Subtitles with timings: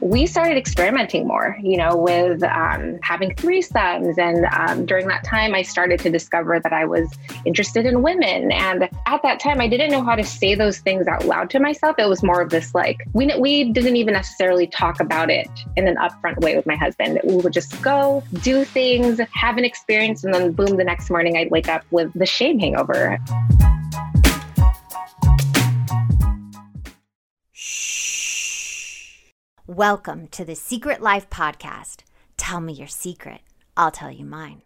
[0.00, 4.18] we started experimenting more, you know, with um, having threesomes.
[4.18, 7.08] And um, during that time, I started to discover that I was
[7.44, 8.50] interested in women.
[8.52, 11.60] And at that time, I didn't know how to say those things out loud to
[11.60, 11.96] myself.
[11.98, 15.86] It was more of this like, we, we didn't even necessarily talk about it in
[15.86, 17.20] an upfront way with my husband.
[17.24, 21.36] We would just go do things, have an experience, and then boom, the next morning
[21.36, 23.18] I'd wake up with the shame hangover.
[29.76, 31.98] Welcome to the Secret Life Podcast.
[32.36, 33.40] Tell me your secret,
[33.76, 34.62] I'll tell you mine.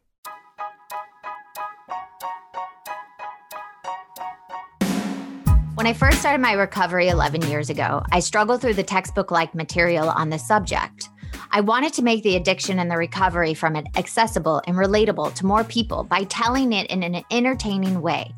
[5.74, 9.54] When I first started my recovery 11 years ago, I struggled through the textbook like
[9.54, 11.10] material on the subject.
[11.50, 15.44] I wanted to make the addiction and the recovery from it accessible and relatable to
[15.44, 18.34] more people by telling it in an entertaining way.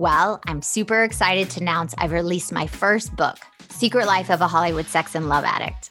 [0.00, 3.36] Well, I'm super excited to announce I've released my first book,
[3.68, 5.90] Secret Life of a Hollywood Sex and Love Addict.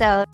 [0.00, 0.26] episode.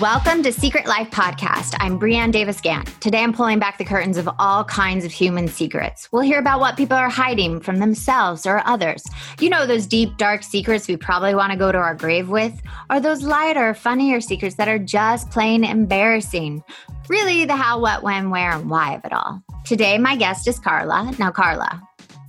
[0.00, 1.74] Welcome to Secret Life Podcast.
[1.80, 2.86] I'm Brianne Davis Gant.
[3.00, 6.08] Today I'm pulling back the curtains of all kinds of human secrets.
[6.12, 9.02] We'll hear about what people are hiding from themselves or others.
[9.40, 12.62] You know, those deep, dark secrets we probably want to go to our grave with,
[12.88, 16.62] or those lighter, funnier secrets that are just plain embarrassing.
[17.08, 19.42] Really, the how, what, when, where, and why of it all.
[19.64, 21.12] Today, my guest is Carla.
[21.18, 21.82] Now, Carla,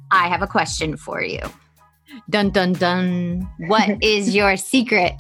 [0.10, 1.42] I have a question for you.
[2.30, 3.50] Dun dun dun.
[3.68, 5.16] What is your secret?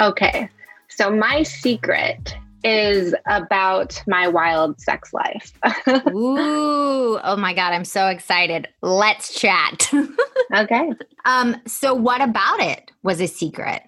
[0.00, 0.48] Okay.
[0.88, 5.52] So my secret is about my wild sex life.
[6.08, 8.68] Ooh, oh my god, I'm so excited.
[8.82, 9.90] Let's chat.
[10.56, 10.90] okay.
[11.24, 13.82] Um so what about it was a secret?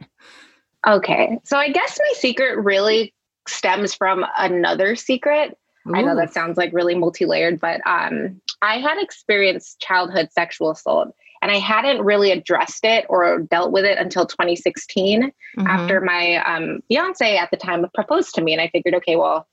[0.86, 1.38] Okay.
[1.44, 3.12] So I guess my secret really
[3.48, 5.58] stems from another secret.
[5.88, 5.96] Ooh.
[5.96, 11.14] I know that sounds like really multi-layered, but um I had experienced childhood sexual assault
[11.42, 15.66] and I hadn't really addressed it or dealt with it until 2016 mm-hmm.
[15.66, 18.52] after my um, fiance at the time proposed to me.
[18.52, 19.46] And I figured, okay, well,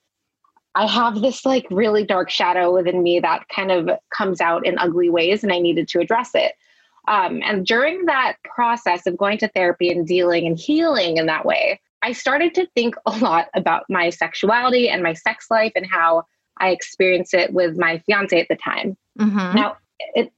[0.75, 4.78] I have this like really dark shadow within me that kind of comes out in
[4.78, 6.53] ugly ways, and I needed to address it.
[7.07, 11.45] Um, and during that process of going to therapy and dealing and healing in that
[11.45, 15.85] way, I started to think a lot about my sexuality and my sex life and
[15.85, 16.25] how
[16.57, 18.97] I experienced it with my fiance at the time.
[19.19, 19.56] Mm-hmm.
[19.56, 19.78] Now,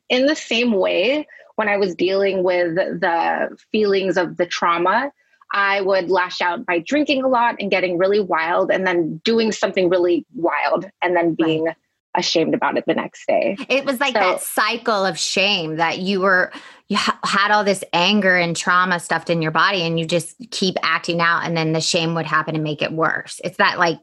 [0.09, 5.11] in the same way, when I was dealing with the feelings of the trauma,
[5.53, 9.51] I would lash out by drinking a lot and getting really wild and then doing
[9.51, 11.75] something really wild and then being right.
[12.15, 13.57] ashamed about it the next day.
[13.69, 16.51] It was like so, that cycle of shame that you were
[16.89, 20.35] you ha- had all this anger and trauma stuffed in your body and you just
[20.51, 23.41] keep acting out and then the shame would happen and make it worse.
[23.43, 23.99] It's that like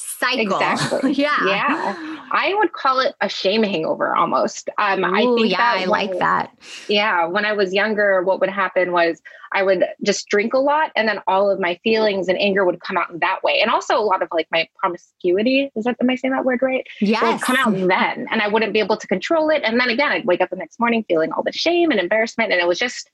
[0.00, 0.58] cycle.
[0.58, 1.12] Exactly.
[1.12, 1.46] yeah.
[1.46, 2.26] Yeah.
[2.32, 4.68] I would call it a shame hangover almost.
[4.78, 6.56] Um, Ooh, I think yeah, I like that.
[6.88, 7.26] Yeah.
[7.26, 9.20] When I was younger, what would happen was
[9.52, 12.80] I would just drink a lot and then all of my feelings and anger would
[12.80, 13.60] come out in that way.
[13.60, 15.70] And also a lot of like my promiscuity.
[15.74, 16.86] Is that, am I saying that word right?
[17.00, 17.32] Yeah.
[17.32, 19.62] Would come out then and I wouldn't be able to control it.
[19.64, 22.52] And then again, I'd wake up the next morning feeling all the shame and embarrassment.
[22.52, 23.10] And it was just,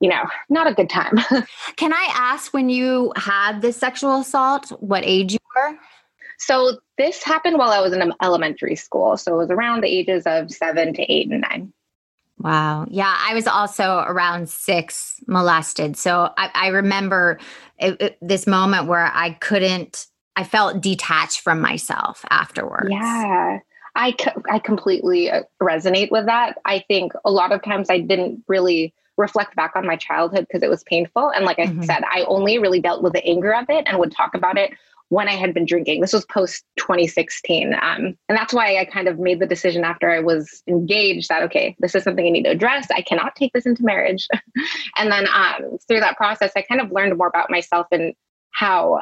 [0.00, 1.18] you know, not a good time.
[1.76, 5.76] Can I ask when you had this sexual assault, what age you were?
[6.38, 9.16] So this happened while I was in elementary school.
[9.16, 11.72] So it was around the ages of seven to eight and nine.
[12.38, 12.86] Wow.
[12.90, 15.96] Yeah, I was also around six molested.
[15.96, 17.38] So I, I remember
[17.78, 20.06] it, it, this moment where I couldn't,
[20.36, 22.88] I felt detached from myself afterwards.
[22.90, 23.60] Yeah.
[23.94, 24.16] I,
[24.50, 26.58] I completely uh, resonate with that.
[26.64, 30.64] I think a lot of times I didn't really reflect back on my childhood because
[30.64, 31.30] it was painful.
[31.30, 31.82] And like I mm-hmm.
[31.82, 34.72] said, I only really dealt with the anger of it and would talk about it
[35.08, 36.00] when I had been drinking.
[36.00, 37.74] This was post 2016.
[37.74, 41.42] Um, and that's why I kind of made the decision after I was engaged that,
[41.44, 42.88] okay, this is something I need to address.
[42.90, 44.26] I cannot take this into marriage.
[44.96, 48.14] and then um, through that process, I kind of learned more about myself and
[48.52, 49.00] how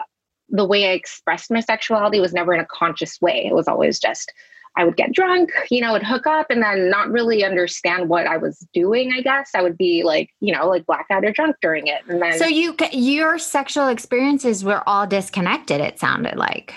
[0.49, 3.47] the way I expressed my sexuality was never in a conscious way.
[3.47, 4.33] It was always just
[4.77, 8.27] I would get drunk, you know, would hook up and then not really understand what
[8.27, 9.51] I was doing, I guess.
[9.55, 12.01] I would be like, you know, like blackout or drunk during it.
[12.09, 16.75] And then So you your sexual experiences were all disconnected it sounded like.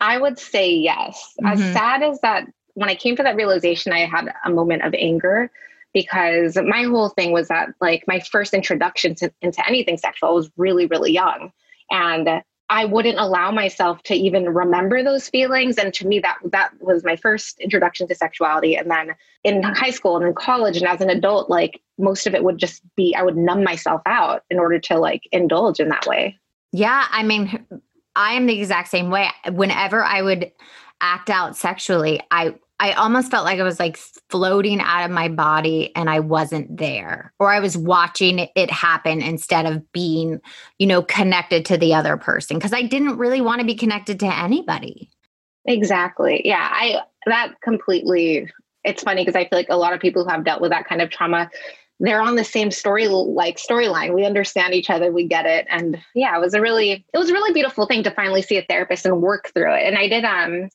[0.00, 1.34] I would say yes.
[1.42, 1.62] Mm-hmm.
[1.62, 4.94] As sad as that when I came to that realization I had a moment of
[4.94, 5.50] anger
[5.92, 10.50] because my whole thing was that like my first introduction to, into anything sexual was
[10.56, 11.52] really, really young.
[11.90, 15.76] And I wouldn't allow myself to even remember those feelings.
[15.76, 18.76] And to me, that that was my first introduction to sexuality.
[18.76, 22.34] And then in high school and in college and as an adult, like most of
[22.34, 25.88] it would just be I would numb myself out in order to like indulge in
[25.88, 26.38] that way.
[26.70, 27.06] Yeah.
[27.10, 27.66] I mean,
[28.14, 29.28] I am the exact same way.
[29.50, 30.52] Whenever I would
[31.00, 33.98] act out sexually, I I almost felt like I was like
[34.30, 39.20] floating out of my body and I wasn't there, or I was watching it happen
[39.20, 40.40] instead of being,
[40.78, 44.18] you know, connected to the other person because I didn't really want to be connected
[44.20, 45.10] to anybody.
[45.66, 46.40] Exactly.
[46.42, 46.66] Yeah.
[46.72, 48.50] I, that completely,
[48.82, 50.88] it's funny because I feel like a lot of people who have dealt with that
[50.88, 51.50] kind of trauma,
[52.02, 55.98] they're on the same story like storyline we understand each other we get it and
[56.14, 58.62] yeah it was a really it was a really beautiful thing to finally see a
[58.62, 60.70] therapist and work through it and i did um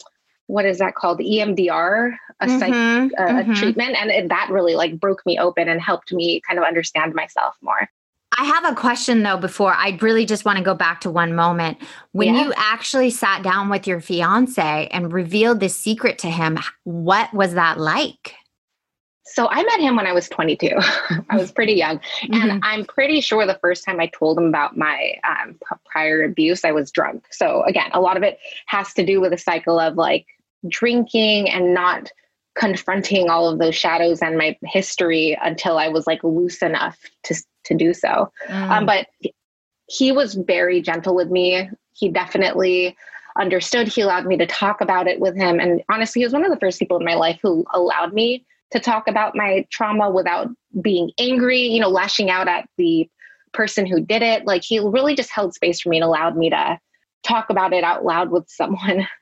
[0.48, 3.52] what is that called emdr a, mm-hmm, psych, uh, mm-hmm.
[3.52, 6.66] a treatment and it, that really like broke me open and helped me kind of
[6.66, 7.90] understand myself more
[8.38, 11.36] I have a question though before I really just want to go back to one
[11.36, 11.78] moment.
[12.12, 12.44] When yeah.
[12.44, 17.54] you actually sat down with your fiance and revealed this secret to him, what was
[17.54, 18.36] that like?
[19.24, 20.70] So I met him when I was 22.
[21.30, 21.98] I was pretty young.
[21.98, 22.34] Mm-hmm.
[22.34, 26.64] And I'm pretty sure the first time I told him about my um, prior abuse,
[26.64, 27.26] I was drunk.
[27.32, 28.38] So again, a lot of it
[28.68, 30.28] has to do with a cycle of like
[30.68, 32.12] drinking and not
[32.56, 37.36] confronting all of those shadows and my history until I was like loose enough to
[37.66, 38.32] to do so.
[38.48, 38.70] Mm.
[38.70, 39.08] Um, but
[39.88, 41.70] he was very gentle with me.
[41.94, 42.96] He definitely
[43.38, 43.88] understood.
[43.88, 46.52] He allowed me to talk about it with him, and honestly, he was one of
[46.52, 50.48] the first people in my life who allowed me to talk about my trauma without
[50.82, 51.62] being angry.
[51.62, 53.10] You know, lashing out at the
[53.56, 54.46] person who did it.
[54.46, 56.80] Like he really just held space for me and allowed me to
[57.24, 59.08] talk about it out loud with someone.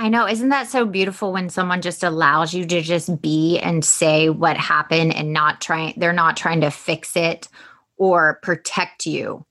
[0.00, 0.26] I know.
[0.26, 4.56] Isn't that so beautiful when someone just allows you to just be and say what
[4.56, 7.48] happened and not trying, they're not trying to fix it
[7.98, 9.44] or protect you?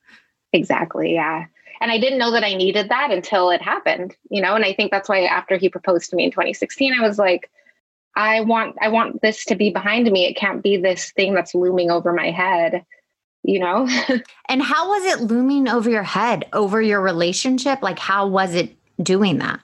[0.51, 1.13] Exactly.
[1.13, 1.46] Yeah.
[1.81, 4.56] And I didn't know that I needed that until it happened, you know?
[4.56, 7.51] And I think that's why after he proposed to me in 2016, I was like,
[8.16, 10.25] I want I want this to be behind me.
[10.25, 12.84] It can't be this thing that's looming over my head,
[13.44, 13.88] you know?
[14.50, 17.84] and how was it looming over your head, over your relationship?
[17.84, 19.60] Like how was it doing that?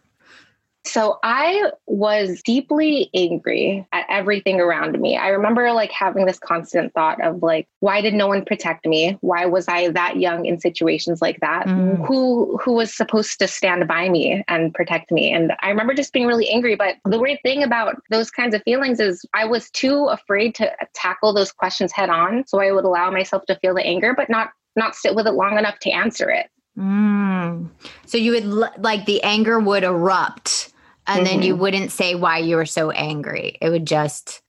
[0.87, 5.17] So I was deeply angry at everything around me.
[5.17, 9.17] I remember like having this constant thought of like, why did no one protect me?
[9.21, 11.65] Why was I that young in situations like that?
[11.65, 12.05] Mm.
[12.07, 15.31] Who who was supposed to stand by me and protect me?
[15.31, 16.75] And I remember just being really angry.
[16.75, 20.71] But the weird thing about those kinds of feelings is I was too afraid to
[20.93, 22.45] tackle those questions head on.
[22.47, 25.33] So I would allow myself to feel the anger, but not not sit with it
[25.33, 26.47] long enough to answer it.
[26.77, 27.69] Mm.
[28.05, 28.45] So you would
[28.79, 30.73] like the anger would erupt
[31.07, 31.25] and mm-hmm.
[31.25, 31.61] then you mm-hmm.
[31.61, 33.57] wouldn't say why you were so angry.
[33.61, 34.41] It would just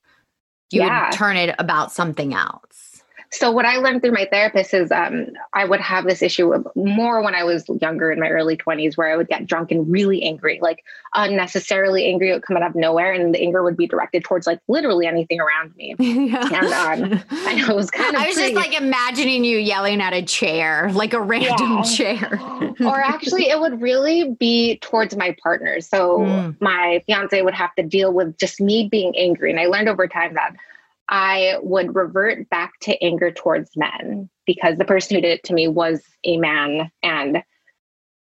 [0.71, 1.07] you yeah.
[1.07, 2.96] would turn it about something else.
[3.31, 7.23] So what I learned through my therapist is um, I would have this issue more
[7.23, 10.23] when I was younger in my early 20s where I would get drunk and really
[10.23, 10.85] angry, like
[11.15, 14.61] unnecessarily angry would come out of nowhere and the anger would be directed towards like
[14.69, 15.97] literally anything around me.
[15.99, 16.49] yeah.
[16.53, 18.55] And um, I know it was kind of I was pretty...
[18.55, 21.83] just like imagining you yelling at a chair, like a random yeah.
[21.83, 22.41] chair.
[22.81, 25.89] or actually it would really be towards my partners.
[25.89, 26.61] So mm.
[26.61, 29.51] my fiance would have to deal with just me being angry.
[29.51, 30.55] And I learned over time that
[31.09, 35.55] I would revert back to anger towards men because the person who did it to
[35.55, 37.43] me was a man and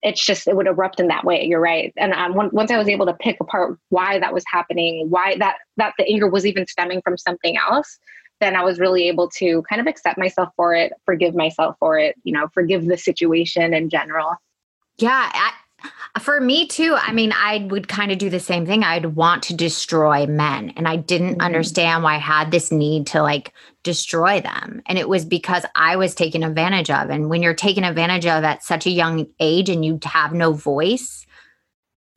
[0.03, 1.45] it's just it would erupt in that way.
[1.45, 1.93] You're right.
[1.97, 5.57] And um, once i was able to pick apart why that was happening why that
[5.77, 7.99] that the anger was even stemming from something else
[8.41, 11.99] then i was really able to kind of accept myself for it forgive myself for
[11.99, 14.35] it you know forgive the situation in general.
[14.99, 15.53] Yeah I,
[16.21, 18.83] for me too, I mean, I would kind of do the same thing.
[18.83, 20.73] I'd want to destroy men.
[20.77, 21.43] And I didn't mm-hmm.
[21.43, 24.83] understand why I had this need to like destroy them.
[24.87, 27.11] And it was because I was taken advantage of.
[27.11, 30.53] And when you're taken advantage of at such a young age and you have no
[30.53, 31.27] voice,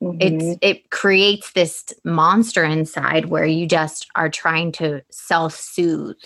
[0.02, 0.18] mm-hmm.
[0.20, 6.16] it's it creates this monster inside where you just are trying to self-soothe.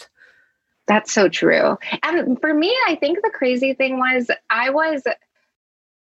[0.87, 1.77] That's so true.
[2.05, 5.03] And for me, I think the crazy thing was I was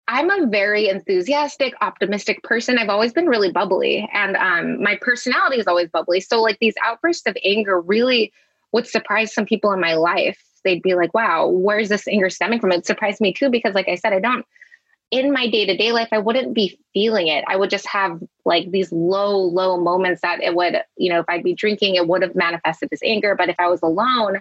[0.06, 2.78] I'm a very enthusiastic, optimistic person.
[2.78, 6.20] I've always been really bubbly, and um, my personality is always bubbly.
[6.20, 8.32] So, like these outbursts of anger really
[8.72, 10.38] would surprise some people in my life.
[10.62, 13.88] They'd be like, "Wow, where's this anger stemming from?" It surprised me too because, like
[13.88, 14.44] I said, I don't
[15.10, 17.44] in my day to day life, I wouldn't be feeling it.
[17.46, 21.26] I would just have like these low, low moments that it would, you know, if
[21.28, 23.36] I'd be drinking, it would have manifested as anger.
[23.36, 24.40] But if I was alone,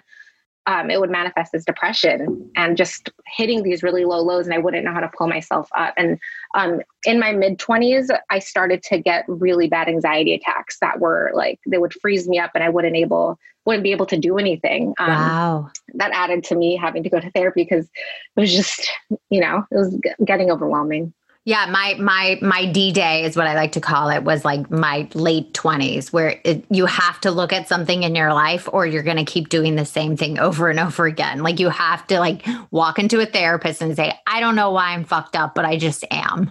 [0.66, 4.58] um, it would manifest as depression and just hitting these really low lows and i
[4.58, 5.94] wouldn't know how to pull myself up.
[5.96, 6.18] And
[6.54, 11.30] um, in my mid 20s i started to get really bad anxiety attacks that were
[11.34, 14.38] like they would freeze me up and i wouldn't able wouldn't be able to do
[14.38, 14.94] anything.
[14.98, 15.70] Um, wow.
[15.94, 18.90] that added to me having to go to therapy because it was just
[19.30, 21.12] you know it was getting overwhelming
[21.46, 24.70] yeah, my my my D day is what I like to call it was like
[24.70, 28.86] my late 20s where it, you have to look at something in your life or
[28.86, 31.42] you're going to keep doing the same thing over and over again.
[31.42, 34.92] Like you have to like walk into a therapist and say, "I don't know why
[34.92, 36.50] I'm fucked up, but I just am."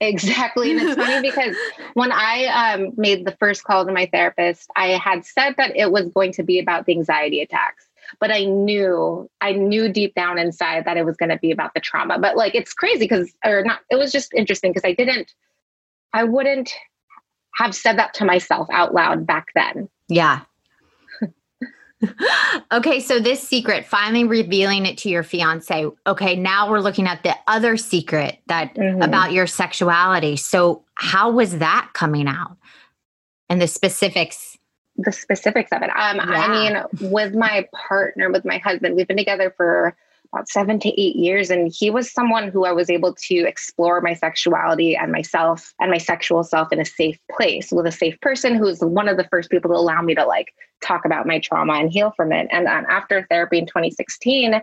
[0.00, 0.70] Exactly.
[0.70, 1.56] And it's funny because
[1.94, 5.90] when I um, made the first call to my therapist, I had said that it
[5.90, 7.87] was going to be about the anxiety attacks
[8.20, 11.74] but I knew, I knew deep down inside that it was going to be about
[11.74, 12.18] the trauma.
[12.18, 15.32] But like, it's crazy because, or not, it was just interesting because I didn't,
[16.12, 16.72] I wouldn't
[17.56, 19.88] have said that to myself out loud back then.
[20.08, 20.40] Yeah.
[22.72, 25.86] okay, so this secret, finally revealing it to your fiance.
[26.06, 29.02] Okay, now we're looking at the other secret that mm-hmm.
[29.02, 30.36] about your sexuality.
[30.36, 32.56] So, how was that coming out?
[33.48, 34.57] And the specifics
[34.98, 35.90] the specifics of it.
[35.90, 36.24] Um, yeah.
[36.26, 39.96] I mean, with my partner, with my husband, we've been together for
[40.32, 41.50] about seven to eight years.
[41.50, 45.90] And he was someone who I was able to explore my sexuality and myself and
[45.90, 49.24] my sexual self in a safe place with a safe person who's one of the
[49.24, 50.52] first people to allow me to like
[50.82, 52.48] talk about my trauma and heal from it.
[52.50, 54.60] And um, after therapy in 2016,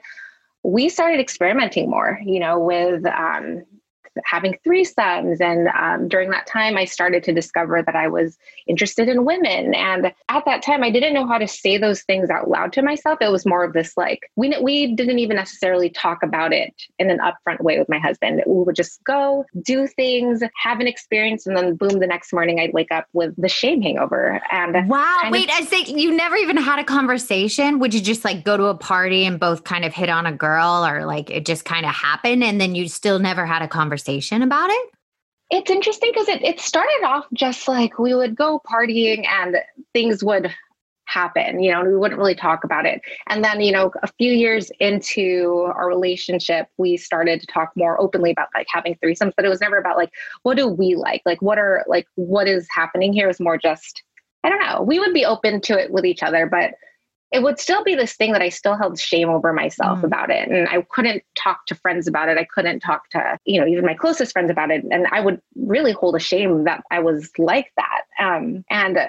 [0.63, 3.63] we started experimenting more, you know, with um,
[4.23, 5.41] having threesomes.
[5.41, 9.73] And um, during that time, I started to discover that I was interested in women.
[9.73, 12.81] And at that time, I didn't know how to say those things out loud to
[12.81, 13.19] myself.
[13.21, 17.09] It was more of this like, we, we didn't even necessarily talk about it in
[17.09, 18.41] an upfront way with my husband.
[18.45, 22.59] We would just go do things, have an experience, and then boom, the next morning
[22.59, 24.41] I'd wake up with the shame hangover.
[24.51, 27.79] And wow, wait, of, I say you never even had a conversation.
[27.79, 30.31] Would you just like go to a party and both kind of hit on a
[30.31, 33.67] girl or like it just kind of happened and then you still never had a
[33.67, 34.04] conversation?
[34.05, 34.89] Conversation about it?
[35.51, 39.57] It's interesting because it, it started off just like we would go partying and
[39.93, 40.53] things would
[41.07, 42.99] happen, you know, we wouldn't really talk about it.
[43.27, 48.01] And then, you know, a few years into our relationship, we started to talk more
[48.01, 50.09] openly about like having threesomes, but it was never about like,
[50.41, 51.21] what do we like?
[51.23, 54.01] Like, what are like, what is happening here is more just,
[54.43, 54.81] I don't know.
[54.81, 56.73] We would be open to it with each other, but
[57.31, 60.03] it would still be this thing that I still held shame over myself mm.
[60.03, 60.47] about it.
[60.47, 62.37] And I couldn't talk to friends about it.
[62.37, 64.85] I couldn't talk to, you know, even my closest friends about it.
[64.91, 68.01] And I would really hold a shame that I was like that.
[68.19, 68.99] Um, and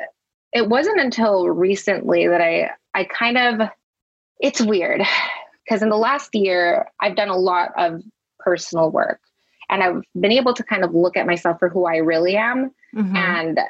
[0.52, 3.68] it wasn't until recently that I, I kind of,
[4.40, 5.02] it's weird
[5.64, 8.02] because in the last year, I've done a lot of
[8.38, 9.20] personal work
[9.68, 12.70] and I've been able to kind of look at myself for who I really am.
[12.94, 13.16] Mm-hmm.
[13.16, 13.60] And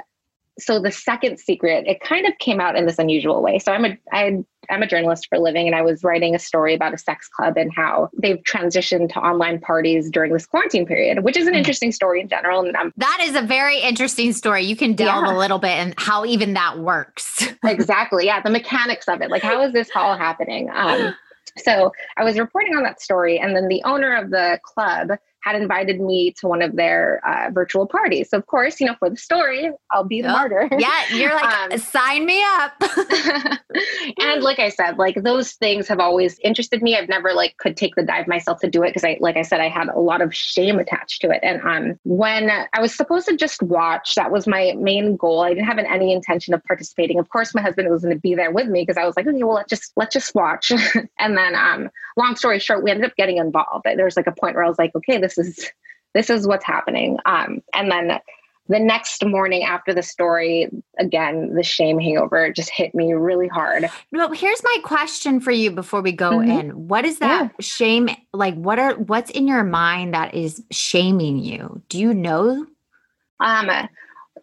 [0.58, 3.58] so the second secret it kind of came out in this unusual way.
[3.58, 6.38] So i'm a I, i'm a journalist for a living and i was writing a
[6.38, 10.86] story about a sex club and how they've transitioned to online parties during this quarantine
[10.86, 11.58] period which is an hmm.
[11.58, 14.64] interesting story in general and I'm, that is a very interesting story.
[14.64, 15.36] You can delve yeah.
[15.36, 17.46] a little bit and how even that works.
[17.64, 19.30] Exactly yeah the mechanics of it.
[19.30, 20.70] Like how is this all happening?
[20.72, 21.14] Um,
[21.58, 25.10] so i was reporting on that story and then the owner of the club
[25.46, 28.30] had invited me to one of their uh, virtual parties.
[28.30, 30.68] So of course, you know, for the story, I'll be the oh, martyr.
[30.78, 32.72] Yeah, you're like, um, sign me up.
[34.18, 36.96] and like I said, like those things have always interested me.
[36.96, 39.42] I've never like could take the dive myself to do it because I, like I
[39.42, 41.40] said, I had a lot of shame attached to it.
[41.44, 45.42] And um, when I was supposed to just watch, that was my main goal.
[45.42, 47.20] I didn't have any intention of participating.
[47.20, 49.28] Of course, my husband was going to be there with me because I was like,
[49.28, 50.72] okay, well, let's just let's just watch.
[51.18, 53.84] and then, um, long story short, we ended up getting involved.
[53.84, 55.70] There was like a point where I was like, okay, this this is
[56.14, 57.18] this is what's happening.
[57.26, 58.18] Um, and then
[58.68, 63.88] the next morning after the story, again, the shame hangover just hit me really hard.
[64.10, 66.50] Well, here's my question for you before we go mm-hmm.
[66.50, 66.88] in.
[66.88, 67.48] What is that yeah.
[67.60, 68.54] shame like?
[68.54, 71.82] What are what's in your mind that is shaming you?
[71.88, 72.66] Do you know?
[73.40, 73.70] Um,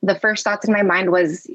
[0.02, 1.48] the first thoughts in my mind was,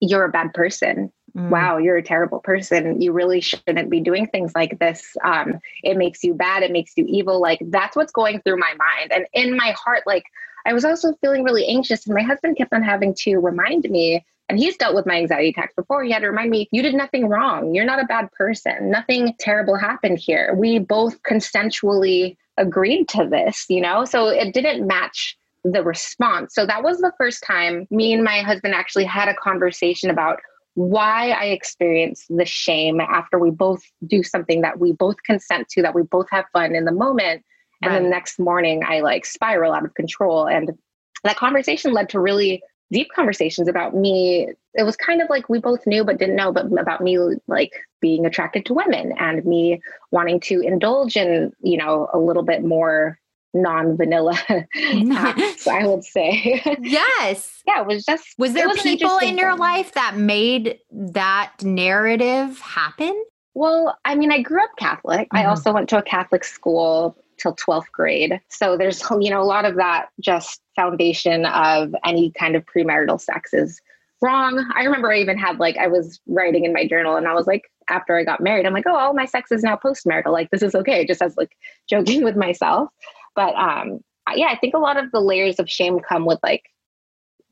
[0.00, 1.48] "You're a bad person mm.
[1.48, 3.00] wow, you're a terrible person.
[3.00, 5.16] You really shouldn't be doing things like this.
[5.22, 6.62] Um, it makes you bad.
[6.62, 7.40] It makes you evil.
[7.40, 9.12] Like that's what's going through my mind.
[9.12, 10.24] And in my heart, like
[10.66, 12.06] I was also feeling really anxious.
[12.06, 15.50] And my husband kept on having to remind me, and he's dealt with my anxiety
[15.50, 16.04] attacks before.
[16.04, 17.74] He had to remind me, you did nothing wrong.
[17.74, 18.90] You're not a bad person.
[18.90, 20.54] Nothing terrible happened here.
[20.54, 24.04] We both consensually agreed to this, you know?
[24.04, 26.54] So it didn't match the response.
[26.54, 30.40] So that was the first time me and my husband actually had a conversation about
[30.74, 35.82] why I experience the shame after we both do something that we both consent to,
[35.82, 37.44] that we both have fun in the moment.
[37.82, 38.02] And right.
[38.02, 40.48] the next morning, I like spiral out of control.
[40.48, 40.72] And
[41.22, 42.62] that conversation led to really
[42.92, 44.48] deep conversations about me.
[44.74, 47.72] It was kind of like we both knew but didn't know, but about me like
[48.00, 52.64] being attracted to women and me wanting to indulge in, you know, a little bit
[52.64, 53.18] more
[53.54, 56.62] non-vanilla acts, I would say.
[56.80, 57.62] Yes.
[57.66, 63.24] yeah, it was just Was there people in your life that made that narrative happen?
[63.54, 65.28] Well, I mean, I grew up Catholic.
[65.28, 65.36] Mm-hmm.
[65.36, 68.40] I also went to a Catholic school till 12th grade.
[68.48, 73.20] So there's, you know, a lot of that just foundation of any kind of premarital
[73.20, 73.80] sex is
[74.20, 74.64] wrong.
[74.74, 77.46] I remember I even had like, I was writing in my journal and I was
[77.46, 80.32] like, after I got married, I'm like, oh, all my sex is now post-marital.
[80.32, 81.06] Like, this is okay.
[81.06, 81.56] Just as like
[81.88, 82.88] joking with myself.
[83.34, 84.00] But um,
[84.34, 86.64] yeah, I think a lot of the layers of shame come with like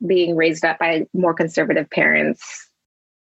[0.07, 2.69] being raised up by more conservative parents,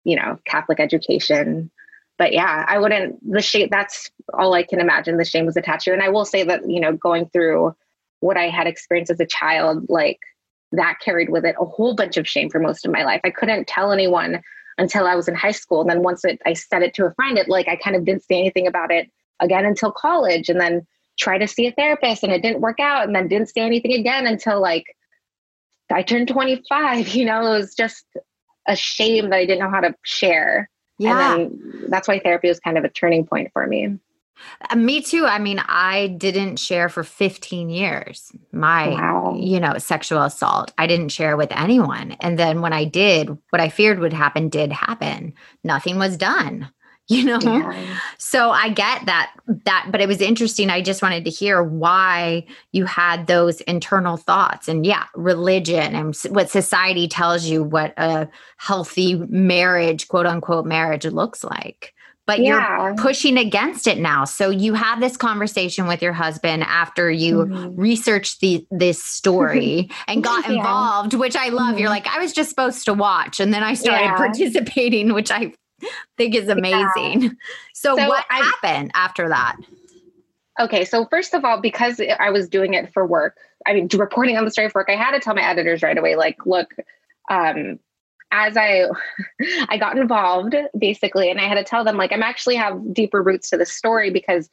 [0.03, 1.71] you know, Catholic education,
[2.17, 5.85] but yeah, I wouldn't, the shame, that's all I can imagine the shame was attached
[5.85, 5.93] to.
[5.93, 7.75] And I will say that, you know, going through
[8.21, 10.19] what I had experienced as a child, like
[10.71, 13.21] that carried with it a whole bunch of shame for most of my life.
[13.23, 14.41] I couldn't tell anyone
[14.79, 15.81] until I was in high school.
[15.81, 18.05] And then once it, I said it to a friend, it like, I kind of
[18.05, 19.09] didn't say anything about it
[19.39, 20.85] again until college and then
[21.17, 23.93] try to see a therapist and it didn't work out and then didn't say anything
[23.93, 24.85] again until like
[25.91, 28.05] I turned 25, you know, it was just
[28.67, 30.69] a shame that I didn't know how to share.
[30.99, 31.35] Yeah.
[31.35, 31.59] And
[31.89, 33.97] that's why therapy was kind of a turning point for me.
[34.69, 35.25] Uh, me too.
[35.25, 39.35] I mean, I didn't share for 15 years my, wow.
[39.37, 40.73] you know, sexual assault.
[40.77, 42.11] I didn't share with anyone.
[42.19, 45.33] And then when I did, what I feared would happen did happen.
[45.63, 46.69] Nothing was done.
[47.09, 47.97] you know yeah.
[48.17, 52.45] so i get that that but it was interesting i just wanted to hear why
[52.73, 58.27] you had those internal thoughts and yeah religion and what society tells you what a
[58.57, 61.93] healthy marriage quote unquote marriage looks like
[62.25, 62.87] but yeah.
[62.87, 67.45] you're pushing against it now so you had this conversation with your husband after you
[67.45, 67.79] mm-hmm.
[67.79, 70.55] researched the this story and got yeah.
[70.57, 71.77] involved which i love mm-hmm.
[71.77, 75.53] you're like i was just supposed to watch and then i started participating which i
[76.17, 77.21] think is amazing.
[77.21, 77.29] Yeah.
[77.73, 79.57] So, so, what I, happened after that?
[80.59, 84.37] Okay, so first of all, because I was doing it for work, I mean, reporting
[84.37, 86.73] on the story for work, I had to tell my editors right away, like, look,
[87.29, 87.79] um,
[88.31, 88.85] as I
[89.69, 93.21] I got involved basically, and I had to tell them like I'm actually have deeper
[93.21, 94.49] roots to the story because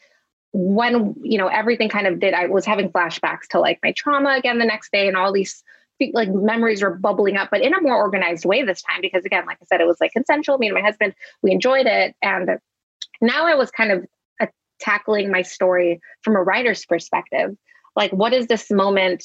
[0.52, 4.30] when you know everything kind of did, I was having flashbacks to like my trauma
[4.36, 5.62] again the next day and all these
[6.12, 9.46] like memories were bubbling up, but in a more organized way this time because again,
[9.46, 10.58] like I said, it was like consensual.
[10.58, 12.58] Me and my husband, we enjoyed it, and
[13.20, 14.04] now I was kind of
[14.40, 14.46] uh,
[14.80, 17.56] tackling my story from a writer's perspective.
[17.96, 19.24] Like, what does this moment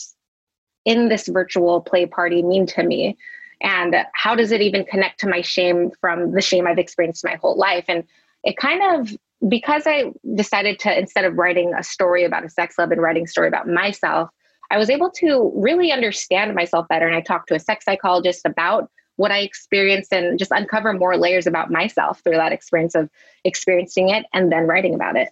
[0.86, 3.18] in this virtual play party mean to me?
[3.62, 7.36] And how does it even connect to my shame from the shame I've experienced my
[7.36, 7.86] whole life?
[7.88, 8.04] And
[8.44, 12.78] it kind of because I decided to instead of writing a story about a sex
[12.78, 14.30] love and writing a story about myself,
[14.72, 17.08] I was able to really understand myself better.
[17.08, 21.18] And I talked to a sex psychologist about what I experienced and just uncover more
[21.18, 23.10] layers about myself through that experience of
[23.44, 25.30] experiencing it and then writing about it.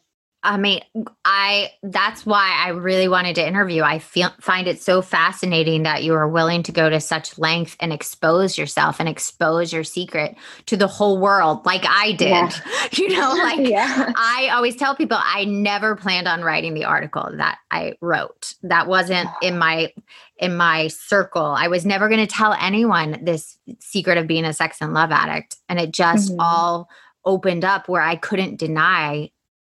[0.48, 0.80] I mean,
[1.26, 3.84] I that's why I really wanted to interview.
[3.84, 7.76] I feel find it so fascinating that you are willing to go to such length
[7.82, 12.30] and expose yourself and expose your secret to the whole world like I did.
[12.30, 12.52] Yeah.
[12.94, 14.14] You know, like yeah.
[14.16, 18.54] I always tell people I never planned on writing the article that I wrote.
[18.64, 19.94] That wasn't in my
[20.40, 21.44] in my circle.
[21.44, 25.12] I was never going to tell anyone this secret of being a sex and love
[25.12, 26.40] addict and it just mm-hmm.
[26.40, 26.90] all
[27.26, 29.30] opened up where I couldn't deny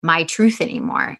[0.01, 1.17] my truth anymore.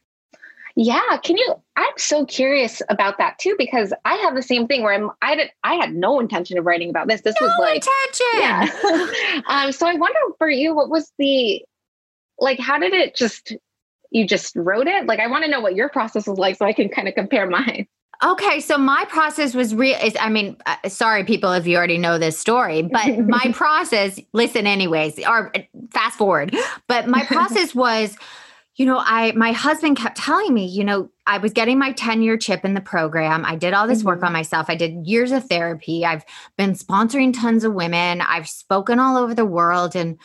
[0.76, 1.56] Yeah, can you?
[1.76, 5.12] I'm so curious about that too because I have the same thing where I'm.
[5.22, 7.22] I had I had no intention of writing about this.
[7.22, 8.26] This no was like intention.
[8.36, 9.42] Yeah.
[9.48, 9.72] um.
[9.74, 11.62] So I wonder for you, what was the
[12.40, 12.60] like?
[12.60, 13.54] How did it just?
[14.12, 15.06] You just wrote it.
[15.06, 17.14] Like I want to know what your process was like so I can kind of
[17.14, 17.86] compare mine.
[18.24, 19.98] Okay, so my process was real.
[20.20, 24.20] I mean, uh, sorry, people, if you already know this story, but my process.
[24.34, 25.62] Listen, anyways, or uh,
[25.92, 26.56] fast forward.
[26.88, 28.18] But my process was
[28.80, 32.38] you know, I my husband kept telling me, you know, I was getting my 10-year
[32.38, 33.44] chip in the program.
[33.44, 34.08] I did all this mm-hmm.
[34.08, 34.68] work on myself.
[34.70, 36.06] I did years of therapy.
[36.06, 36.24] I've
[36.58, 38.22] been sponsoring tons of women.
[38.22, 40.18] I've spoken all over the world and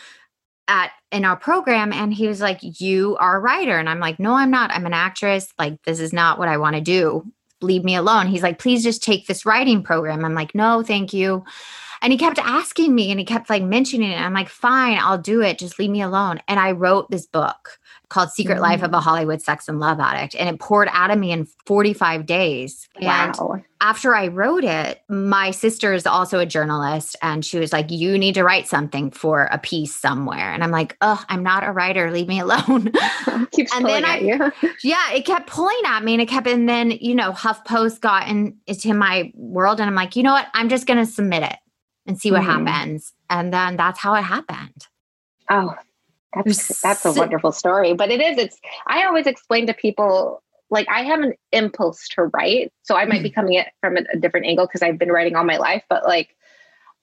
[0.68, 4.20] at in our program and he was like, "You are a writer." And I'm like,
[4.20, 4.70] "No, I'm not.
[4.70, 5.52] I'm an actress.
[5.58, 7.26] Like this is not what I want to do.
[7.60, 11.12] Leave me alone." He's like, "Please just take this writing program." I'm like, "No, thank
[11.12, 11.44] you."
[12.04, 14.20] And he kept asking me and he kept like mentioning it.
[14.20, 15.58] I'm like, "Fine, I'll do it.
[15.58, 18.62] Just leave me alone." And I wrote this book called Secret mm-hmm.
[18.62, 19.02] Life of a mm.
[19.02, 20.34] Hollywood Sex and Love Addict.
[20.36, 22.88] And it poured out of me in 45 days.
[23.00, 23.38] Wow.
[23.42, 27.16] And after I wrote it, my sister is also a journalist.
[27.22, 30.52] And she was like, You need to write something for a piece somewhere.
[30.52, 32.10] And I'm like, Oh, I'm not a writer.
[32.10, 32.92] Leave me alone.
[33.52, 34.52] Keeps and then I, you.
[34.84, 38.28] yeah, it kept pulling at me and it kept, and then, you know, HuffPost got
[38.28, 39.80] in, into my world.
[39.80, 40.48] And I'm like, You know what?
[40.52, 41.56] I'm just going to submit it
[42.06, 42.66] and see what mm-hmm.
[42.66, 43.12] happens.
[43.30, 44.86] And then that's how it happened.
[45.50, 45.74] Oh,
[46.34, 47.94] that's that's a wonderful story.
[47.94, 52.24] But it is, it's I always explain to people like I have an impulse to
[52.34, 52.72] write.
[52.82, 53.40] So I might be mm-hmm.
[53.40, 55.84] coming at from a, a different angle because I've been writing all my life.
[55.88, 56.34] But like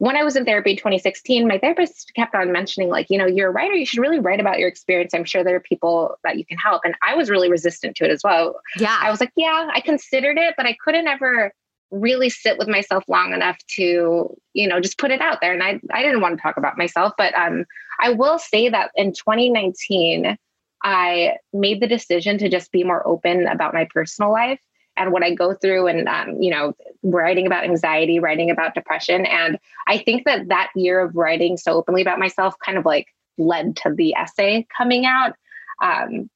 [0.01, 3.27] when I was in therapy in 2016, my therapist kept on mentioning, like, you know,
[3.27, 5.13] you're a writer, you should really write about your experience.
[5.13, 6.81] I'm sure there are people that you can help.
[6.83, 8.59] And I was really resistant to it as well.
[8.77, 8.97] Yeah.
[8.99, 11.53] I was like, yeah, I considered it, but I couldn't ever
[11.91, 15.53] really sit with myself long enough to you know just put it out there.
[15.53, 17.65] And i i didn't want to talk about myself but um
[17.99, 20.37] i will say that in 2019
[20.83, 24.61] i made the decision to just be more open about my personal life
[24.95, 26.73] and what i go through and um, you know
[27.03, 29.25] writing about anxiety writing about depression.
[29.25, 33.07] And i think that that year of writing so openly about myself kind of like
[33.37, 35.33] led to the essay coming out.
[35.81, 36.29] Um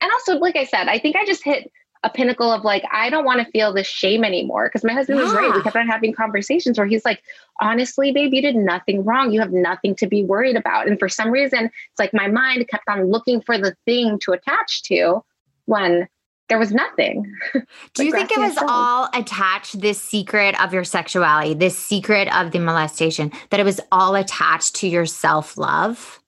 [0.00, 1.70] and also like i said i think i just hit
[2.02, 4.68] a pinnacle of like, I don't want to feel this shame anymore.
[4.70, 5.24] Cause my husband yeah.
[5.24, 5.54] was right.
[5.54, 7.22] We kept on having conversations where he's like,
[7.60, 9.32] honestly, babe, you did nothing wrong.
[9.32, 10.86] You have nothing to be worried about.
[10.86, 14.32] And for some reason, it's like my mind kept on looking for the thing to
[14.32, 15.22] attach to
[15.66, 16.08] when
[16.48, 17.30] there was nothing.
[17.94, 22.52] Do you think it was all attached, this secret of your sexuality, this secret of
[22.52, 26.20] the molestation, that it was all attached to your self love?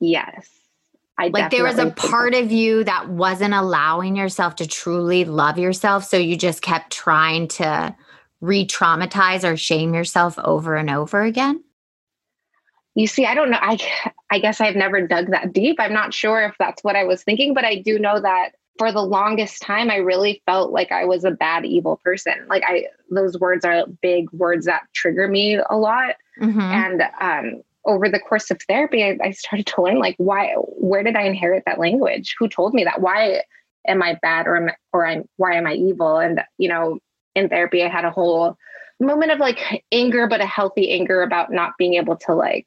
[0.00, 0.59] Yes.
[1.20, 5.58] I like there was a part of you that wasn't allowing yourself to truly love
[5.58, 6.04] yourself.
[6.04, 7.94] So you just kept trying to
[8.40, 11.62] re traumatize or shame yourself over and over again?
[12.94, 13.58] You see, I don't know.
[13.60, 13.78] I,
[14.30, 15.76] I guess I've never dug that deep.
[15.78, 18.90] I'm not sure if that's what I was thinking, but I do know that for
[18.90, 22.46] the longest time, I really felt like I was a bad, evil person.
[22.48, 26.16] Like I, those words are big words that trigger me a lot.
[26.40, 26.60] Mm-hmm.
[26.60, 31.02] And um, over the course of therapy, I, I, started to learn like why, where
[31.02, 32.34] did I inherit that language?
[32.38, 33.00] Who told me that?
[33.00, 33.42] Why
[33.86, 36.18] am I bad or am or I'm why am I evil?
[36.18, 36.98] And you know,
[37.34, 38.56] in therapy, I had a whole
[39.00, 42.66] moment of like anger, but a healthy anger about not being able to like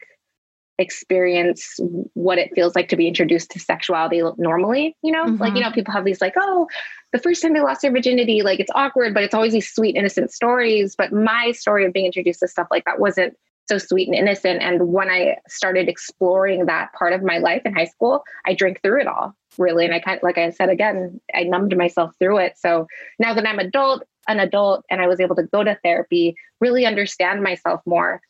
[0.80, 1.80] experience
[2.13, 4.95] what it feels like to be introduced to sexuality normally.
[5.04, 5.41] You know, mm-hmm.
[5.41, 6.67] like you know, people have these like, oh,
[7.12, 9.95] the first time they lost their virginity, like it's awkward, but it's always these sweet,
[9.95, 10.95] innocent stories.
[10.97, 14.62] But my story of being introduced to stuff like that wasn't so sweet and innocent.
[14.62, 18.82] And when I started exploring that part of my life in high school, I drank
[18.82, 19.86] through it all really.
[19.86, 22.58] And I kind of, like I said again, I numbed myself through it.
[22.58, 22.88] So
[23.19, 26.86] now that I'm adult, an adult, and I was able to go to therapy, really
[26.86, 28.21] understand myself more.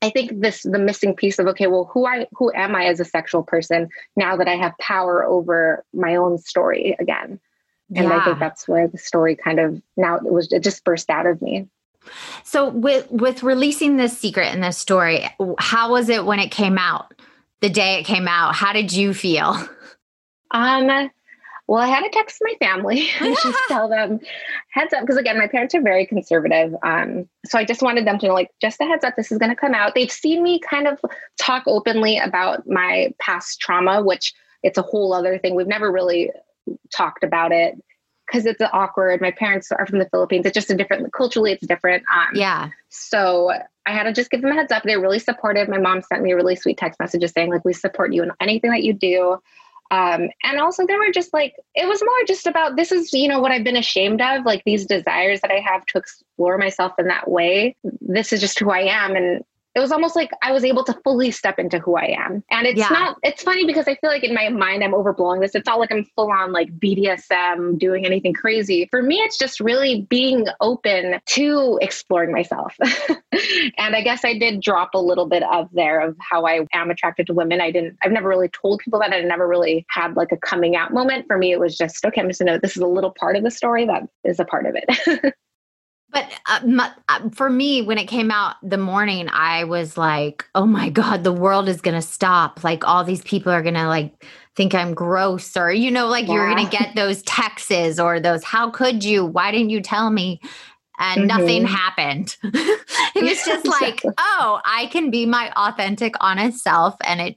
[0.00, 3.00] I think this the missing piece of okay, well, who I who am I as
[3.00, 7.40] a sexual person now that I have power over my own story again?
[7.96, 8.18] And yeah.
[8.18, 11.26] I think that's where the story kind of now it was it just burst out
[11.26, 11.68] of me.
[12.44, 16.78] So with with releasing this secret in this story, how was it when it came
[16.78, 17.14] out?
[17.60, 19.56] The day it came out, how did you feel?
[20.50, 21.10] Um
[21.68, 24.20] well, I had to text my family and just tell them
[24.70, 26.74] heads up because again, my parents are very conservative.
[26.82, 29.36] Um, so I just wanted them to know, like, just a heads up, this is
[29.36, 29.94] going to come out.
[29.94, 30.98] They've seen me kind of
[31.38, 35.54] talk openly about my past trauma, which it's a whole other thing.
[35.54, 36.30] We've never really
[36.90, 37.78] talked about it
[38.28, 39.20] because it's awkward.
[39.20, 40.46] My parents are from the Philippines.
[40.46, 42.04] It's just a different culturally, it's different.
[42.14, 42.68] Um, yeah.
[42.88, 43.52] So
[43.86, 44.82] I had to just give them a heads up.
[44.82, 45.68] They're really supportive.
[45.68, 48.22] My mom sent me a really sweet text message just saying like, we support you
[48.22, 49.38] in anything that you do.
[49.90, 53.26] Um, and also they were just like, it was more just about this is, you
[53.26, 56.92] know, what I've been ashamed of, like these desires that I have to explore myself
[56.98, 57.74] in that way.
[58.02, 59.16] This is just who I am.
[59.16, 59.42] And
[59.78, 62.42] it was almost like I was able to fully step into who I am.
[62.50, 62.88] And it's yeah.
[62.90, 65.54] not, it's funny because I feel like in my mind, I'm overblowing this.
[65.54, 68.88] It's not like I'm full on like BDSM doing anything crazy.
[68.90, 72.76] For me, it's just really being open to exploring myself.
[73.78, 76.90] and I guess I did drop a little bit of there of how I am
[76.90, 77.60] attracted to women.
[77.60, 79.12] I didn't, I've never really told people that.
[79.12, 81.26] I never really had like a coming out moment.
[81.28, 83.36] For me, it was just, okay, I'm just gonna, know this is a little part
[83.36, 85.34] of the story that is a part of it.
[86.10, 90.44] But uh, my, uh, for me, when it came out the morning, I was like,
[90.54, 92.64] oh my God, the world is going to stop.
[92.64, 94.24] Like, all these people are going to like
[94.56, 96.34] think I'm gross, or, you know, like yeah.
[96.34, 99.24] you're going to get those texts or those, how could you?
[99.24, 100.40] Why didn't you tell me?
[100.98, 101.38] And mm-hmm.
[101.38, 102.36] nothing happened.
[102.42, 107.36] it was just like, oh, I can be my authentic, honest self, and it,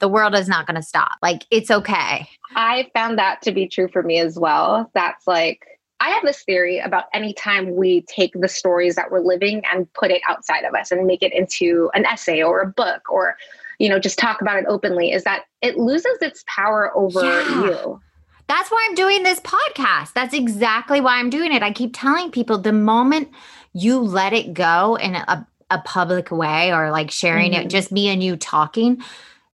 [0.00, 1.18] the world is not going to stop.
[1.20, 2.26] Like, it's okay.
[2.54, 4.90] I found that to be true for me as well.
[4.94, 5.66] That's like,
[6.02, 10.10] I have this theory about anytime we take the stories that we're living and put
[10.10, 13.36] it outside of us and make it into an essay or a book or,
[13.78, 17.62] you know, just talk about it openly, is that it loses its power over yeah.
[17.62, 18.00] you.
[18.48, 20.12] That's why I'm doing this podcast.
[20.12, 21.62] That's exactly why I'm doing it.
[21.62, 23.28] I keep telling people the moment
[23.72, 27.62] you let it go in a, a public way or like sharing mm-hmm.
[27.66, 29.00] it, just me and you talking,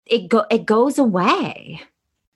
[0.05, 1.81] it go it goes away.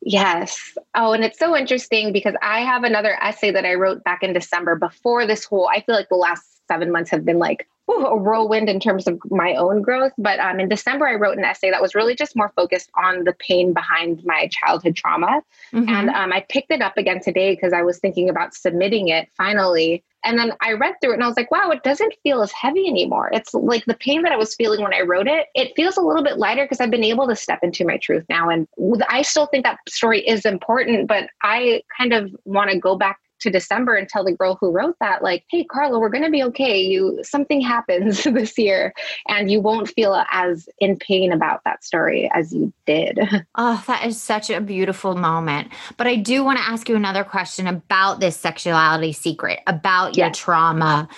[0.03, 0.77] Yes.
[0.95, 4.33] Oh, and it's so interesting because I have another essay that I wrote back in
[4.33, 8.17] December before this whole, I feel like the last seven months have been like a
[8.17, 10.13] whirlwind in terms of my own growth.
[10.19, 13.25] But um, in December, I wrote an essay that was really just more focused on
[13.25, 15.43] the pain behind my childhood trauma.
[15.73, 15.89] Mm-hmm.
[15.89, 19.31] And um, I picked it up again today because I was thinking about submitting it
[19.37, 20.05] finally.
[20.25, 22.53] And then I read through it and I was like, wow, it doesn't feel as
[22.53, 23.31] heavy anymore.
[23.33, 26.03] It's like the pain that I was feeling when I wrote it, it feels a
[26.03, 28.49] little bit lighter because I've been able to step into my truth now.
[28.49, 28.67] And
[29.09, 33.19] I still think that story is important, but I kind of want to go back
[33.41, 36.31] to December and tell the girl who wrote that, like, hey, Carla, we're going to
[36.31, 36.81] be okay.
[36.81, 38.93] You something happens this year,
[39.27, 43.19] and you won't feel as in pain about that story as you did.
[43.61, 45.73] Oh, that is such a beautiful moment.
[45.97, 50.31] But I do want to ask you another question about this sexuality secret, about your
[50.31, 51.09] trauma.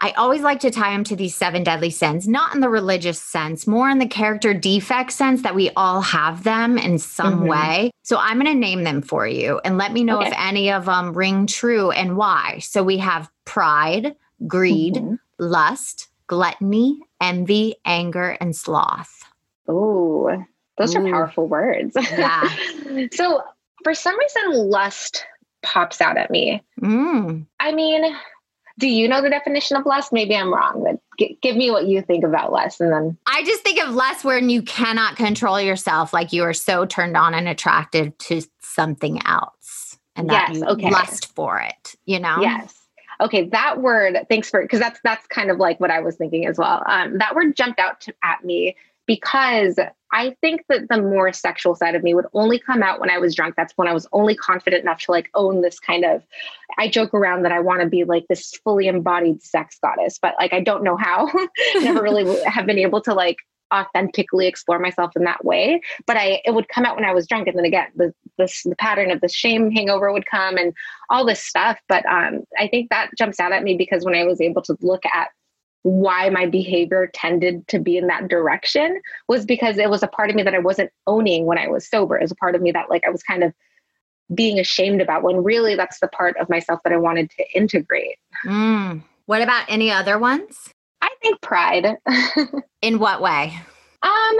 [0.00, 3.20] I always like to tie them to these seven deadly sins, not in the religious
[3.20, 7.48] sense, more in the character defect sense that we all have them in some mm-hmm.
[7.48, 7.90] way.
[8.02, 10.28] So I'm going to name them for you and let me know okay.
[10.28, 12.58] if any of them ring true and why.
[12.58, 14.14] So we have pride,
[14.46, 15.14] greed, mm-hmm.
[15.38, 19.24] lust, gluttony, envy, anger, and sloth.
[19.66, 20.44] Oh,
[20.76, 20.98] those Ooh.
[20.98, 21.96] are powerful words.
[21.96, 22.48] Yeah.
[23.12, 23.42] so
[23.82, 25.24] for some reason, lust
[25.62, 26.62] pops out at me.
[26.80, 27.46] Mm.
[27.60, 28.04] I mean,
[28.78, 30.12] do you know the definition of lust?
[30.12, 32.80] Maybe I'm wrong, but g- give me what you think about lust.
[32.80, 36.52] And then I just think of lust when you cannot control yourself, like you are
[36.52, 39.98] so turned on and attracted to something else.
[40.14, 40.90] And that yes, okay.
[40.90, 42.38] lust for it, you know?
[42.40, 42.74] Yes.
[43.20, 46.46] Okay, that word, thanks for because that's that's kind of like what I was thinking
[46.46, 46.82] as well.
[46.86, 49.78] Um, that word jumped out to, at me because
[50.12, 53.18] I think that the more sexual side of me would only come out when I
[53.18, 53.54] was drunk.
[53.56, 56.22] That's when I was only confident enough to like own this kind of.
[56.78, 60.34] I joke around that I want to be like this fully embodied sex goddess, but
[60.38, 61.30] like I don't know how.
[61.76, 63.36] Never really have been able to like
[63.74, 65.80] authentically explore myself in that way.
[66.06, 68.62] But I it would come out when I was drunk, and then again the this
[68.62, 70.72] the pattern of the shame hangover would come and
[71.10, 71.78] all this stuff.
[71.88, 74.76] But um, I think that jumps out at me because when I was able to
[74.80, 75.28] look at
[75.86, 80.30] why my behavior tended to be in that direction was because it was a part
[80.30, 82.18] of me that I wasn't owning when I was sober.
[82.18, 83.54] It was a part of me that like I was kind of
[84.34, 88.16] being ashamed about when really that's the part of myself that I wanted to integrate.
[88.44, 89.04] Mm.
[89.26, 90.74] What about any other ones?
[91.00, 91.96] I think pride.
[92.82, 93.56] in what way?
[94.02, 94.36] Um,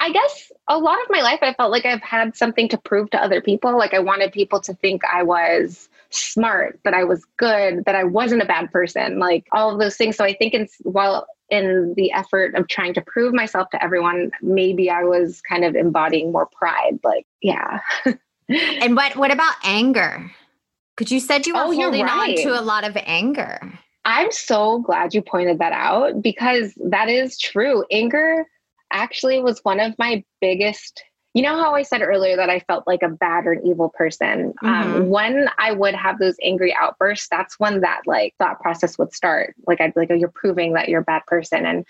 [0.00, 3.10] I guess a lot of my life I felt like I've had something to prove
[3.10, 3.76] to other people.
[3.76, 8.04] Like I wanted people to think I was smart, that I was good, that I
[8.04, 10.16] wasn't a bad person, like all of those things.
[10.16, 14.30] So I think in while in the effort of trying to prove myself to everyone,
[14.40, 16.98] maybe I was kind of embodying more pride.
[17.02, 17.80] Like, yeah.
[18.48, 20.30] and what what about anger?
[20.96, 22.38] Because you said you were oh, holding right.
[22.38, 23.78] on to a lot of anger.
[24.04, 27.84] I'm so glad you pointed that out because that is true.
[27.90, 28.46] Anger
[28.92, 31.02] actually was one of my biggest
[31.34, 33.88] you know how I said earlier that I felt like a bad or an evil
[33.88, 34.52] person?
[34.62, 34.96] Um, mm-hmm.
[34.96, 39.14] Um, when I would have those angry outbursts, that's when that like thought process would
[39.14, 39.54] start.
[39.66, 41.64] Like I'd be like, oh, you're proving that you're a bad person.
[41.64, 41.86] And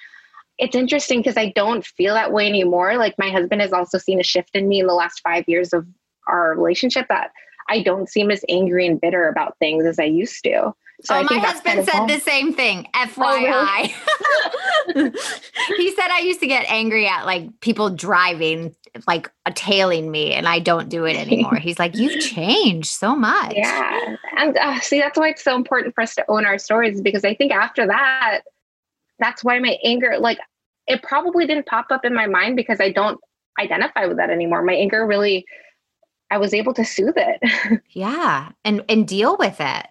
[0.59, 2.97] it's interesting because I don't feel that way anymore.
[2.97, 5.73] Like my husband has also seen a shift in me in the last five years
[5.73, 5.87] of
[6.29, 7.33] our relationship that
[7.69, 10.75] I don't seem as angry and bitter about things as I used to.
[11.05, 12.87] So oh, my husband said the same thing.
[12.95, 13.15] FYI.
[13.19, 15.11] Oh, really?
[15.77, 18.75] he said I used to get angry at like people driving,
[19.09, 21.57] like tailing me, and I don't do it anymore.
[21.61, 23.55] He's like, You've changed so much.
[23.57, 24.17] Yeah.
[24.37, 27.25] And uh, see, that's why it's so important for us to own our stories because
[27.25, 28.43] I think after that,
[29.19, 30.39] that's why my anger, like,
[30.87, 33.21] it probably didn't pop up in my mind because I don't
[33.61, 34.63] identify with that anymore.
[34.63, 35.45] My anger really,
[36.33, 37.83] I was able to soothe it.
[37.91, 38.53] yeah.
[38.65, 39.87] And, and deal with it.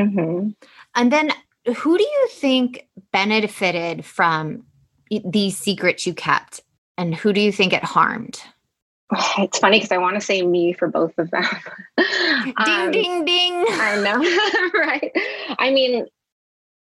[0.00, 0.48] Mm-hmm.
[0.94, 1.32] And then
[1.66, 4.64] who do you think benefited from
[5.10, 6.62] these secrets you kept?
[6.96, 8.40] And who do you think it harmed?
[9.36, 11.44] It's funny because I want to say me for both of them.
[11.98, 13.64] ding, um, ding, ding.
[13.68, 15.12] I know, right?
[15.58, 16.06] I mean,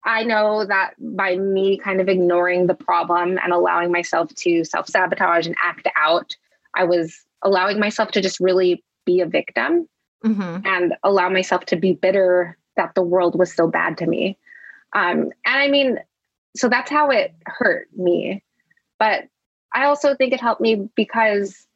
[0.03, 4.87] I know that by me kind of ignoring the problem and allowing myself to self
[4.87, 6.35] sabotage and act out,
[6.73, 9.87] I was allowing myself to just really be a victim
[10.23, 10.65] mm-hmm.
[10.65, 14.37] and allow myself to be bitter that the world was so bad to me.
[14.93, 15.99] Um, and I mean,
[16.55, 18.43] so that's how it hurt me.
[18.99, 19.25] But
[19.73, 21.67] I also think it helped me because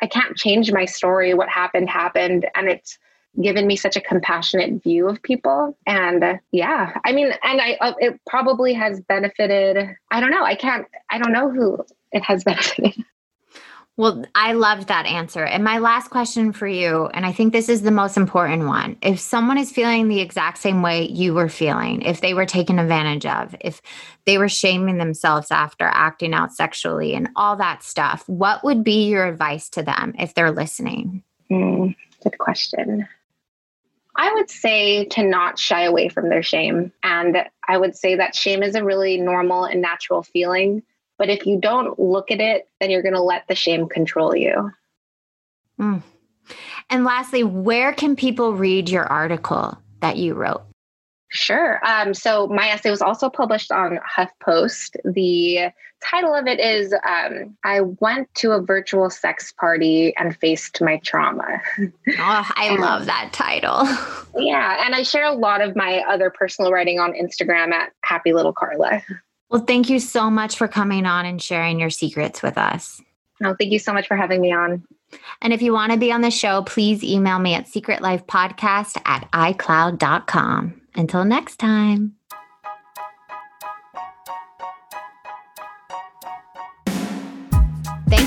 [0.00, 1.34] I can't change my story.
[1.34, 2.46] What happened, happened.
[2.54, 2.98] And it's
[3.42, 5.76] given me such a compassionate view of people.
[5.86, 9.96] And uh, yeah, I mean, and I, uh, it probably has benefited.
[10.10, 10.44] I don't know.
[10.44, 12.94] I can't, I don't know who it has benefited.
[13.98, 15.44] Well, I loved that answer.
[15.44, 18.96] And my last question for you, and I think this is the most important one.
[19.02, 22.78] If someone is feeling the exact same way you were feeling, if they were taken
[22.78, 23.82] advantage of, if
[24.24, 29.08] they were shaming themselves after acting out sexually and all that stuff, what would be
[29.08, 31.24] your advice to them if they're listening?
[31.50, 33.08] Mm, good question.
[34.14, 36.92] I would say to not shy away from their shame.
[37.02, 40.84] And I would say that shame is a really normal and natural feeling.
[41.18, 44.34] But if you don't look at it, then you're going to let the shame control
[44.36, 44.70] you.
[45.80, 46.02] Mm.
[46.90, 50.62] And lastly, where can people read your article that you wrote?
[51.30, 51.86] Sure.
[51.86, 54.96] Um, so my essay was also published on HuffPost.
[55.04, 55.70] The
[56.02, 60.98] title of it is um, I Went to a Virtual Sex Party and Faced My
[61.04, 61.60] Trauma.
[62.20, 63.84] Oh, I and, love that title.
[64.42, 64.84] yeah.
[64.84, 68.52] And I share a lot of my other personal writing on Instagram at Happy Little
[68.52, 69.02] Carla.
[69.50, 73.00] Well, thank you so much for coming on and sharing your secrets with us.
[73.40, 74.84] No, thank you so much for having me on.
[75.40, 79.30] And if you want to be on the show, please email me at secretlifepodcast at
[79.32, 80.80] icloud.com.
[80.94, 82.17] Until next time.